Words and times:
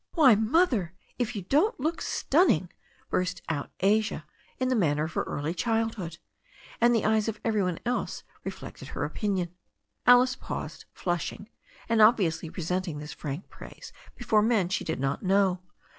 "Why, 0.15 0.33
Mother, 0.33 0.95
if 1.19 1.35
you 1.35 1.43
don't 1.43 1.79
look 1.79 2.01
stunning!" 2.01 2.71
burst 3.11 3.43
out 3.49 3.69
Asia, 3.81 4.25
in 4.57 4.69
the 4.69 4.75
'manner 4.75 5.03
of 5.03 5.13
her 5.13 5.21
early 5.25 5.53
childhood. 5.53 6.17
And 6.81 6.95
the 6.95 7.05
eyes 7.05 7.27
of 7.27 7.39
every 7.45 7.61
one 7.61 7.77
else 7.85 8.23
reflected 8.43 8.87
her 8.87 9.03
opinion. 9.03 9.53
Alice 10.07 10.35
paused, 10.35 10.85
flushing, 10.91 11.51
and 11.87 12.01
obviously 12.01 12.49
resenting 12.49 12.97
this 12.97 13.13
frank 13.13 13.47
praise 13.49 13.93
before 14.15 14.41
men 14.41 14.69
she 14.69 14.83
did 14.83 14.99
not 14.99 15.21
know. 15.21 15.59